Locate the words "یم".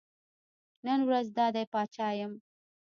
2.19-2.33